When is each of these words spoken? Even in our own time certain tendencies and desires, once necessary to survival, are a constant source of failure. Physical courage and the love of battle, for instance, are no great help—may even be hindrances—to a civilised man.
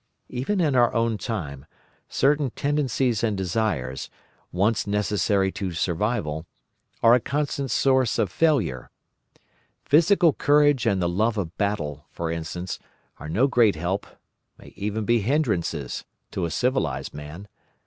Even 0.29 0.59
in 0.59 0.73
our 0.75 0.91
own 0.95 1.19
time 1.19 1.67
certain 2.09 2.49
tendencies 2.49 3.23
and 3.23 3.37
desires, 3.37 4.09
once 4.51 4.87
necessary 4.87 5.51
to 5.51 5.73
survival, 5.73 6.47
are 7.03 7.13
a 7.13 7.19
constant 7.19 7.69
source 7.69 8.17
of 8.17 8.31
failure. 8.31 8.89
Physical 9.85 10.33
courage 10.33 10.87
and 10.87 11.03
the 11.03 11.07
love 11.07 11.37
of 11.37 11.55
battle, 11.55 12.07
for 12.09 12.31
instance, 12.31 12.79
are 13.19 13.29
no 13.29 13.45
great 13.45 13.75
help—may 13.75 14.73
even 14.75 15.05
be 15.05 15.19
hindrances—to 15.21 16.45
a 16.45 16.49
civilised 16.49 17.13
man. 17.13 17.47